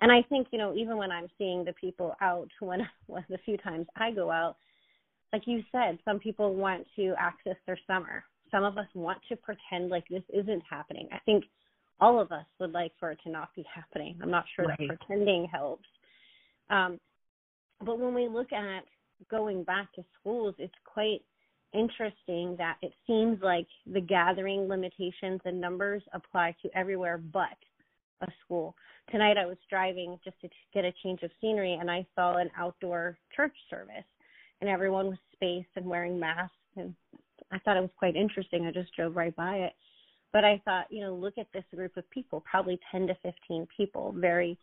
[0.00, 3.38] And I think, you know, even when I'm seeing the people out, when, when the
[3.44, 4.56] few times I go out,
[5.32, 8.24] like you said, some people want to access their summer.
[8.50, 11.08] Some of us want to pretend like this isn't happening.
[11.12, 11.44] I think
[12.00, 14.18] all of us would like for it to not be happening.
[14.20, 14.78] I'm not sure right.
[14.78, 15.88] that pretending helps.
[16.68, 16.98] Um,
[17.84, 18.82] but when we look at
[19.30, 21.22] going back to schools, it's quite
[21.74, 27.56] interesting that it seems like the gathering limitations and numbers apply to everywhere but
[28.22, 28.74] a school.
[29.10, 32.50] Tonight I was driving just to get a change of scenery and I saw an
[32.56, 34.04] outdoor church service
[34.60, 36.94] and everyone was spaced and wearing masks and
[37.50, 38.66] I thought it was quite interesting.
[38.66, 39.72] I just drove right by it.
[40.32, 43.66] But I thought, you know, look at this group of people, probably 10 to 15
[43.74, 44.58] people, very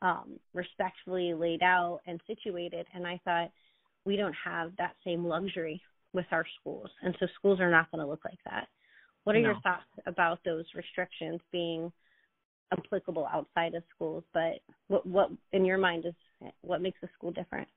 [0.00, 2.86] um, respectfully laid out and situated.
[2.94, 3.50] And I thought,
[4.04, 6.88] we don't have that same luxury with our schools.
[7.02, 8.68] And so schools are not going to look like that.
[9.24, 9.50] What are no.
[9.50, 11.92] your thoughts about those restrictions being
[12.72, 14.24] applicable outside of schools?
[14.32, 16.14] But what, what in your mind is
[16.62, 17.68] what makes a school different?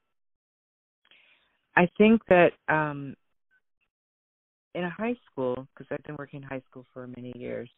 [1.76, 3.15] I think that um,
[4.76, 7.70] in a high school, because I've been working in high school for many years,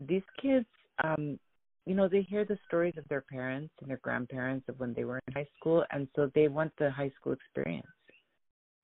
[0.00, 0.66] these kids,
[1.02, 1.38] um,
[1.86, 5.04] you know, they hear the stories of their parents and their grandparents of when they
[5.04, 7.86] were in high school, and so they want the high school experience.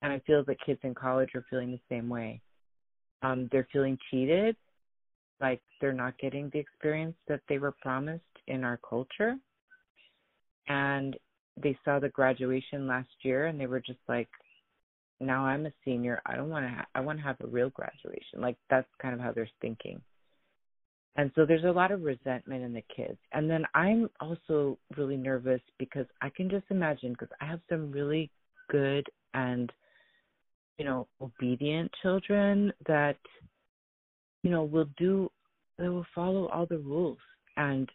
[0.03, 2.41] And I feel that kids in college are feeling the same way.
[3.23, 4.57] Um, they're feeling cheated,
[5.41, 9.37] like they're not getting the experience that they were promised in our culture.
[10.69, 11.17] And
[11.63, 14.29] they saw the graduation last year, and they were just like,
[15.21, 16.23] now I'm a senior.
[16.25, 16.71] I don't want to.
[16.71, 18.41] Ha- I want to have a real graduation.
[18.41, 20.01] Like that's kind of how they're thinking.
[21.17, 23.19] And so there's a lot of resentment in the kids.
[23.33, 27.91] And then I'm also really nervous because I can just imagine because I have some
[27.91, 28.31] really
[28.71, 29.71] good and
[30.81, 33.19] you know obedient children that
[34.43, 35.31] you know will do
[35.79, 37.19] they will follow all the rules
[37.59, 37.87] and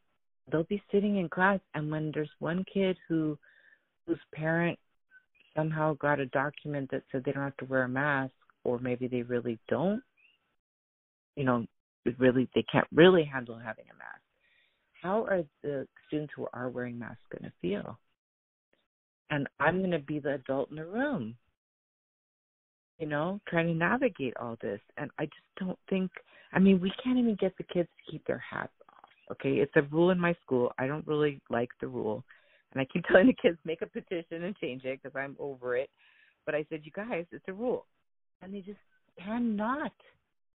[0.51, 1.59] they'll be sitting in class.
[1.73, 3.39] And when there's one kid who
[4.05, 4.77] whose parent
[5.55, 9.07] somehow got a document that said they don't have to wear a mask or maybe
[9.07, 10.03] they really don't
[11.35, 11.65] you know
[12.19, 14.21] really they can't really handle having a mask
[15.01, 17.97] how are the students who are wearing masks going to feel?
[19.29, 21.35] And i'm going to be the adult in the room
[22.99, 26.11] you know trying to navigate all this and i just don't think
[26.53, 29.75] i mean we can't even get the kids to keep their hats off okay it's
[29.75, 32.23] a rule in my school i don't really like the rule
[32.75, 35.75] and I keep telling the kids, make a petition and change it because I'm over
[35.75, 35.89] it.
[36.45, 37.85] But I said, you guys, it's a rule.
[38.41, 38.77] And they just
[39.23, 39.93] cannot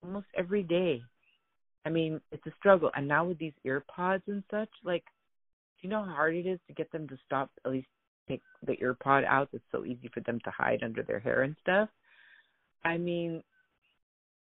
[0.03, 1.01] almost every day.
[1.87, 2.91] I mean, it's a struggle.
[2.95, 5.05] And now with these ear pods and such, like,
[5.81, 7.87] do you know how hard it is to get them to stop at least
[8.29, 11.43] take the ear pod out it's so easy for them to hide under their hair
[11.43, 11.89] and stuff
[12.85, 13.43] i mean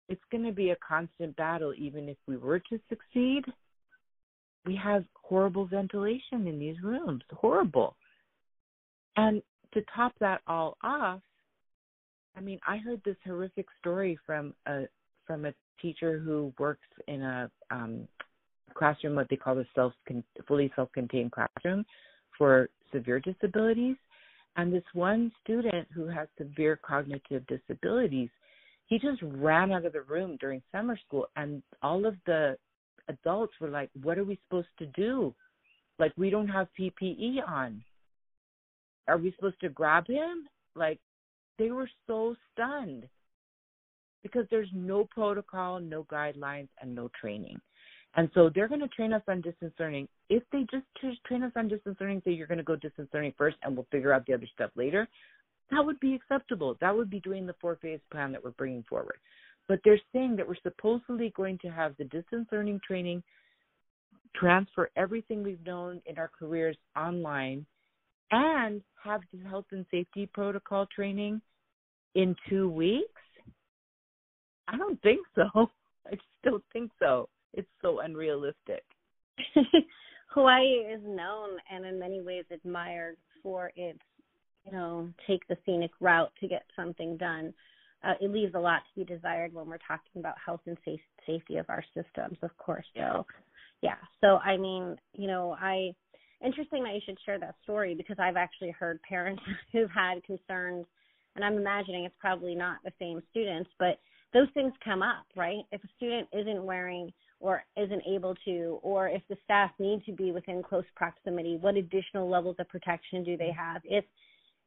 [0.09, 3.43] it's going to be a constant battle even if we were to succeed.
[4.65, 7.95] We have horrible ventilation in these rooms horrible.
[9.15, 9.41] And
[9.73, 11.19] to top that all off
[12.35, 14.83] i mean i heard this horrific story from a
[15.25, 18.07] from a teacher who works in a um
[18.75, 19.93] classroom what they call a self
[20.47, 21.85] fully self-contained classroom
[22.37, 23.95] for severe disabilities
[24.55, 28.29] and this one student who has severe cognitive disabilities
[28.87, 32.57] he just ran out of the room during summer school and all of the
[33.07, 35.33] adults were like what are we supposed to do?
[35.99, 37.83] Like we don't have ppe on.
[39.07, 40.47] Are we supposed to grab him?
[40.75, 40.99] Like
[41.57, 43.07] they were so stunned
[44.21, 47.59] because there's no protocol no guidelines and no training
[48.15, 50.07] and so they're going to train us on distance learning.
[50.29, 50.85] If they just
[51.25, 53.87] train us on distance learning, say you're going to go distance learning first and we'll
[53.91, 55.07] figure out the other stuff later,
[55.71, 56.77] that would be acceptable.
[56.79, 59.17] That would be doing the four phase plan that we're bringing forward.
[59.67, 63.23] But they're saying that we're supposedly going to have the distance learning training,
[64.35, 67.65] transfer everything we've known in our careers online,
[68.29, 71.41] and have the health and safety protocol training
[72.13, 73.07] in two weeks.
[74.67, 75.47] I don't think so.
[76.05, 78.83] I just don't think so it's so unrealistic.
[80.27, 83.99] Hawaii is known and in many ways admired for its,
[84.65, 87.53] you know, take the scenic route to get something done.
[88.03, 90.99] Uh, it leaves a lot to be desired when we're talking about health and safe,
[91.25, 92.85] safety of our systems, of course.
[92.95, 93.25] So,
[93.81, 93.95] yeah.
[94.21, 95.93] So, I mean, you know, I
[96.43, 100.85] interesting that you should share that story because I've actually heard parents who've had concerns,
[101.35, 103.99] and I'm imagining it's probably not the same students, but
[104.33, 105.63] those things come up, right?
[105.71, 107.11] If a student isn't wearing
[107.43, 111.75] or isn't able to, or if the staff need to be within close proximity, what
[111.75, 113.81] additional levels of protection do they have?
[113.83, 114.05] If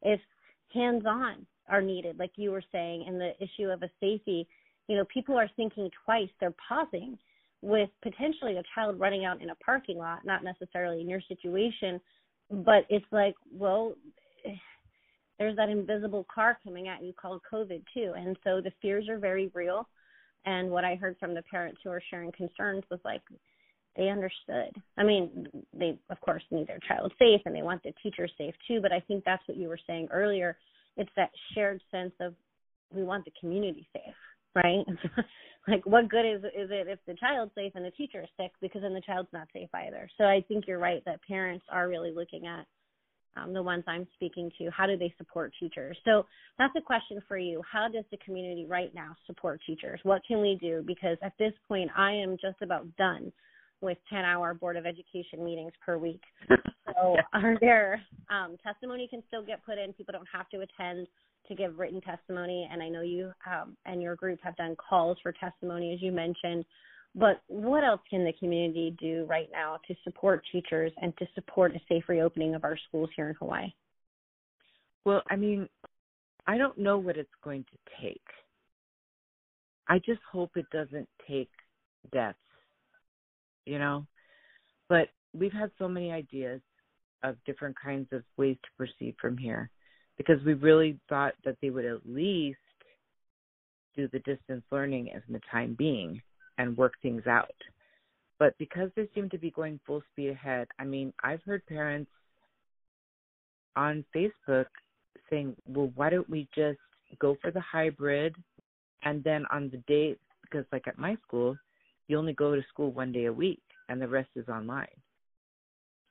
[0.02, 0.20] if
[0.74, 4.46] hands on are needed, like you were saying, and the issue of a safety,
[4.88, 7.18] you know, people are thinking twice, they're pausing
[7.62, 11.98] with potentially a child running out in a parking lot, not necessarily in your situation,
[12.50, 13.94] but it's like, well,
[15.38, 18.12] there's that invisible car coming at you called COVID too.
[18.14, 19.88] And so the fears are very real.
[20.46, 23.22] And what I heard from the parents who were sharing concerns was like
[23.96, 24.70] they understood.
[24.96, 28.54] I mean, they of course need their child safe and they want the teacher safe
[28.68, 30.56] too, but I think that's what you were saying earlier.
[30.96, 32.34] It's that shared sense of
[32.94, 34.14] we want the community safe,
[34.54, 34.84] right?
[35.68, 38.52] like what good is is it if the child's safe and the teacher is sick
[38.60, 40.08] because then the child's not safe either.
[40.18, 42.66] So I think you're right that parents are really looking at
[43.36, 45.96] um, the ones I'm speaking to, how do they support teachers?
[46.04, 46.26] So
[46.58, 47.62] that's a question for you.
[47.70, 50.00] How does the community right now support teachers?
[50.02, 50.82] What can we do?
[50.86, 53.32] Because at this point, I am just about done
[53.80, 56.22] with 10 hour Board of Education meetings per week.
[56.94, 59.92] So are there um, testimony can still get put in?
[59.92, 61.08] People don't have to attend
[61.48, 62.68] to give written testimony.
[62.72, 66.12] And I know you um, and your group have done calls for testimony, as you
[66.12, 66.64] mentioned.
[67.18, 71.74] But what else can the community do right now to support teachers and to support
[71.74, 73.72] a safe reopening of our schools here in Hawaii?
[75.06, 75.66] Well, I mean,
[76.46, 78.20] I don't know what it's going to take.
[79.88, 81.48] I just hope it doesn't take
[82.12, 82.36] deaths,
[83.64, 84.06] you know?
[84.90, 86.60] But we've had so many ideas
[87.22, 89.70] of different kinds of ways to proceed from here
[90.18, 92.58] because we really thought that they would at least
[93.96, 96.20] do the distance learning as in the time being
[96.58, 97.54] and work things out.
[98.38, 102.10] But because they seem to be going full speed ahead, I mean, I've heard parents
[103.76, 104.66] on Facebook
[105.30, 106.78] saying, well, why don't we just
[107.18, 108.34] go for the hybrid?
[109.02, 111.56] And then on the day, because like at my school,
[112.08, 114.86] you only go to school one day a week and the rest is online.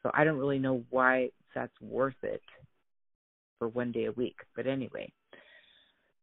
[0.04, 2.42] So I don't really know why that's worth it
[3.58, 4.36] for one day a week.
[4.56, 5.12] But anyway,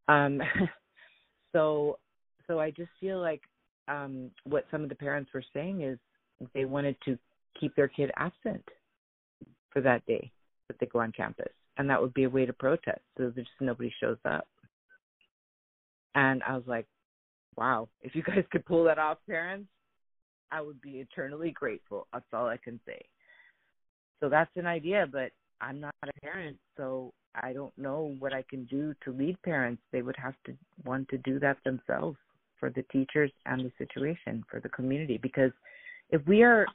[0.07, 0.41] um,
[1.53, 1.97] so
[2.47, 3.41] so I just feel like
[3.87, 5.97] um, what some of the parents were saying is
[6.53, 7.17] they wanted to
[7.59, 8.63] keep their kid absent
[9.71, 10.31] for that day
[10.67, 13.01] that they go on campus, and that would be a way to protest.
[13.17, 14.47] So just nobody shows up.
[16.15, 16.85] And I was like,
[17.57, 19.69] wow, if you guys could pull that off, parents,
[20.51, 22.07] I would be eternally grateful.
[22.13, 23.01] That's all I can say.
[24.19, 28.43] So that's an idea, but I'm not a parent, so I don't know what I
[28.49, 29.81] can do to lead parents.
[29.91, 30.53] They would have to
[30.85, 32.17] want to do that themselves
[32.63, 35.51] for the teachers and the situation for the community because
[36.11, 36.65] if we are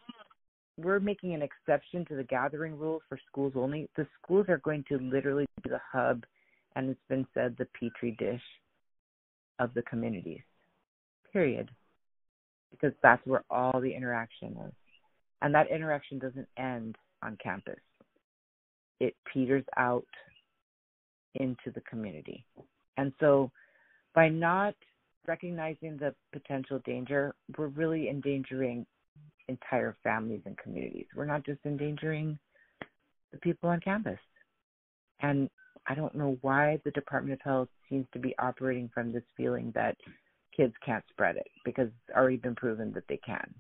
[0.77, 4.85] we're making an exception to the gathering rule for schools only the schools are going
[4.89, 6.25] to literally be the hub
[6.77, 8.43] and it's been said the petri dish
[9.59, 10.43] of the communities
[11.33, 11.71] period.
[12.71, 14.73] Because that's where all the interaction is.
[15.41, 17.79] And that interaction doesn't end on campus.
[19.01, 20.07] It peters out
[21.37, 22.45] into the community.
[22.97, 23.51] And so
[24.15, 24.75] by not
[25.27, 28.87] recognizing the potential danger, we're really endangering
[29.49, 31.07] entire families and communities.
[31.15, 32.39] We're not just endangering
[33.33, 34.19] the people on campus.
[35.21, 35.49] And
[35.87, 39.73] I don't know why the Department of Health seems to be operating from this feeling
[39.75, 39.97] that
[40.57, 43.55] kids can't spread it because it's already been proven that they can.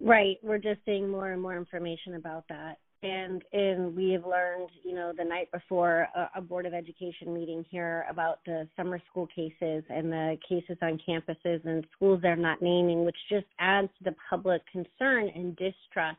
[0.00, 0.36] Right.
[0.42, 2.78] We're just seeing more and more information about that.
[3.02, 7.34] And and we have learned, you know, the night before a, a board of education
[7.34, 12.34] meeting here about the summer school cases and the cases on campuses and schools they're
[12.34, 16.18] not naming, which just adds to the public concern and distrust,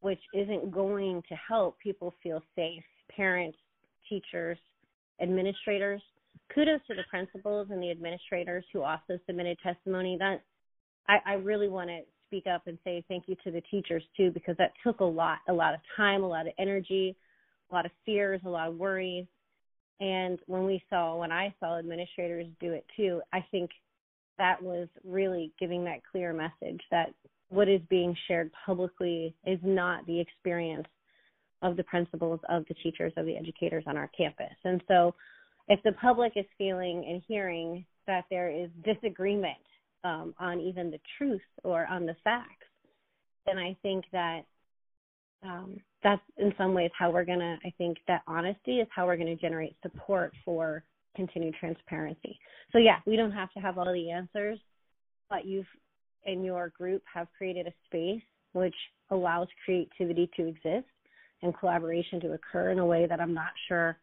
[0.00, 2.84] which isn't going to help people feel safe,
[3.14, 3.58] parents,
[4.08, 4.58] teachers,
[5.20, 6.00] administrators.
[6.54, 10.16] Kudos to the principals and the administrators who also submitted testimony.
[10.18, 10.42] That
[11.06, 14.30] I, I really want to speak up and say thank you to the teachers too
[14.30, 17.16] because that took a lot a lot of time a lot of energy
[17.70, 19.26] a lot of fears a lot of worries
[20.00, 23.70] and when we saw when i saw administrators do it too i think
[24.38, 27.12] that was really giving that clear message that
[27.50, 30.86] what is being shared publicly is not the experience
[31.62, 34.54] of the principals of the teachers of the educators on our campus.
[34.64, 35.14] And so
[35.68, 39.56] if the public is feeling and hearing that there is disagreement
[40.04, 42.66] um, on even the truth or on the facts,
[43.46, 44.42] then I think that
[45.42, 49.06] um, that's in some ways how we're going to, I think that honesty is how
[49.06, 50.84] we're going to generate support for
[51.16, 52.38] continued transparency.
[52.72, 54.58] So, yeah, we don't have to have all the answers,
[55.30, 55.66] but you've,
[56.24, 58.22] in your group, have created a space
[58.52, 58.74] which
[59.10, 60.88] allows creativity to exist
[61.42, 63.96] and collaboration to occur in a way that I'm not sure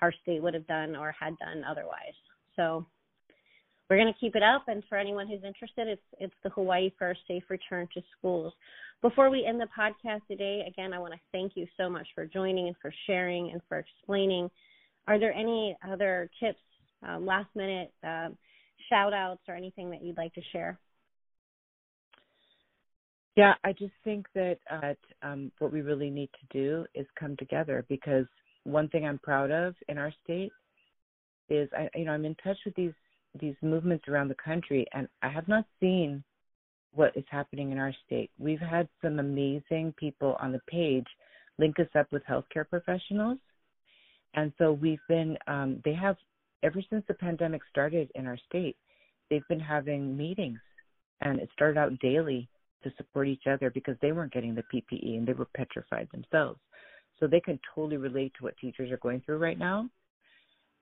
[0.00, 2.14] our state would have done or had done otherwise.
[2.56, 2.86] So,
[3.88, 4.64] we're going to keep it up.
[4.68, 8.52] And for anyone who's interested, it's it's the Hawaii First Safe Return to Schools.
[9.00, 12.26] Before we end the podcast today, again, I want to thank you so much for
[12.26, 14.50] joining and for sharing and for explaining.
[15.06, 16.58] Are there any other tips,
[17.06, 18.36] um, last minute um,
[18.88, 20.78] shout outs, or anything that you'd like to share?
[23.36, 27.36] Yeah, I just think that uh, um, what we really need to do is come
[27.36, 28.26] together because
[28.64, 30.50] one thing I'm proud of in our state
[31.48, 32.92] is I, you know, I'm in touch with these
[33.40, 36.22] these movements around the country, and I have not seen
[36.92, 38.30] what is happening in our state.
[38.38, 41.06] We've had some amazing people on the page
[41.58, 43.38] link us up with healthcare professionals,
[44.34, 45.36] and so we've been.
[45.46, 46.16] Um, they have
[46.62, 48.76] ever since the pandemic started in our state.
[49.30, 50.60] They've been having meetings,
[51.20, 52.48] and it started out daily
[52.82, 56.60] to support each other because they weren't getting the PPE and they were petrified themselves.
[57.18, 59.88] So they can totally relate to what teachers are going through right now.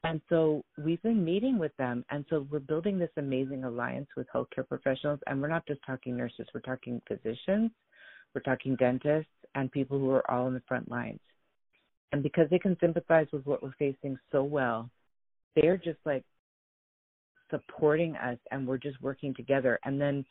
[0.04, 2.04] And so we've been meeting with them.
[2.10, 5.20] And so we're building this amazing alliance with healthcare professionals.
[5.26, 7.70] And we're not just talking nurses, we're talking physicians,
[8.34, 11.20] we're talking dentists, and people who are all in the front lines.
[12.12, 14.88] And because they can sympathize with what we're facing so well,
[15.56, 16.24] they're just like
[17.50, 19.78] supporting us and we're just working together.
[19.84, 20.24] And then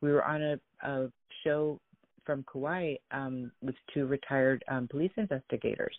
[0.00, 1.08] we were on a, a
[1.44, 1.80] show
[2.26, 5.96] from Kauai um, with two retired um, police investigators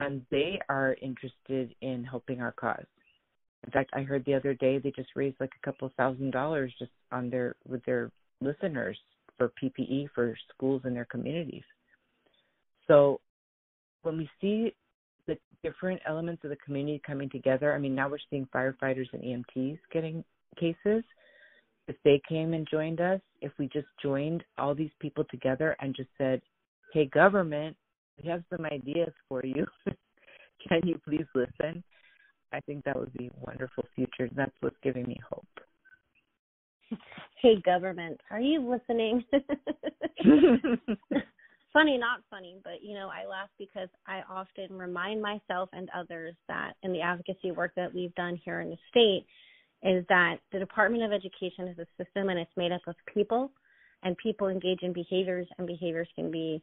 [0.00, 2.86] and they are interested in helping our cause.
[3.64, 6.72] In fact, I heard the other day they just raised like a couple thousand dollars
[6.78, 8.98] just on their with their listeners
[9.38, 11.64] for PPE for schools in their communities.
[12.86, 13.20] So
[14.02, 14.74] when we see
[15.26, 19.22] the different elements of the community coming together, I mean now we're seeing firefighters and
[19.22, 20.24] EMTs getting
[20.58, 21.02] cases.
[21.88, 25.94] If they came and joined us, if we just joined all these people together and
[25.94, 26.42] just said,
[26.92, 27.76] Hey government,
[28.22, 29.66] we have some ideas for you.
[30.68, 31.82] Can you please listen?
[32.52, 34.28] I think that would be wonderful future.
[34.34, 35.46] That's what's giving me hope.
[37.40, 39.24] Hey, government, are you listening?
[41.72, 46.34] funny, not funny, but you know, I laugh because I often remind myself and others
[46.48, 49.26] that in the advocacy work that we've done here in the state
[49.82, 53.50] is that the Department of Education is a system and it's made up of people,
[54.02, 56.62] and people engage in behaviors, and behaviors can be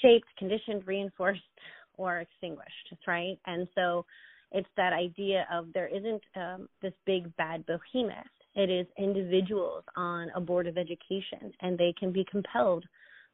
[0.00, 1.40] shaped, conditioned, reinforced,
[1.96, 3.38] or extinguished, right?
[3.46, 4.04] And so
[4.50, 8.26] it's that idea of there isn't um, this big bad behemoth.
[8.54, 12.84] It is individuals on a board of education, and they can be compelled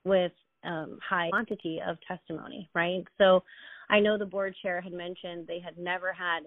[0.05, 0.33] with
[0.65, 3.05] um, high quantity of testimony, right?
[3.17, 3.43] So
[3.91, 6.41] I know the board chair had mentioned they had never had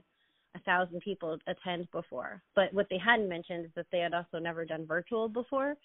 [0.55, 4.37] a thousand people attend before, but what they hadn't mentioned is that they had also
[4.39, 5.75] never done virtual before.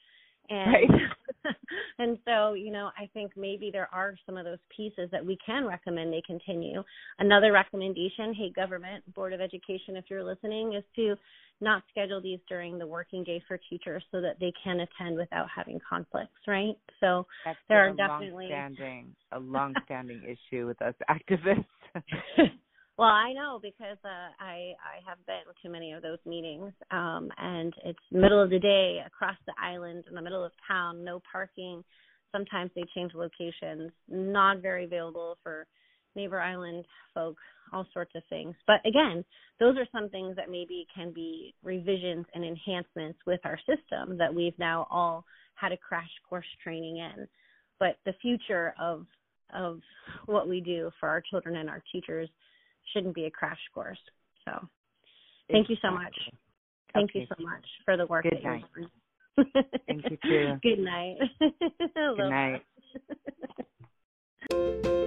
[0.51, 1.55] And right.
[1.99, 5.39] and so, you know, I think maybe there are some of those pieces that we
[5.45, 6.83] can recommend they continue.
[7.19, 11.17] Another recommendation, hey, government, Board of Education, if you're listening, is to
[11.61, 15.47] not schedule these during the working day for teachers so that they can attend without
[15.55, 16.75] having conflicts, right?
[17.01, 21.65] So That's there are a definitely long-standing, a long-standing issue with us activists.
[22.99, 27.31] Well, I know because uh, I I have been to many of those meetings, um,
[27.37, 31.21] and it's middle of the day across the island in the middle of town, no
[31.31, 31.85] parking.
[32.33, 35.67] Sometimes they change locations, not very available for
[36.15, 37.37] neighbor island folk,
[37.73, 38.55] all sorts of things.
[38.67, 39.25] But again,
[39.61, 44.35] those are some things that maybe can be revisions and enhancements with our system that
[44.35, 47.29] we've now all had a crash course training in.
[47.79, 49.05] But the future of
[49.55, 49.81] of
[50.25, 52.29] what we do for our children and our teachers
[52.93, 53.99] shouldn't be a crash course.
[54.45, 54.69] So
[55.51, 56.15] thank you so much.
[56.95, 57.21] Thank Okay.
[57.21, 58.65] you so much for the work Good that you're night.
[58.75, 58.89] doing.
[59.87, 60.59] Thank you, too.
[60.63, 61.17] Good night.
[61.95, 62.63] Good night.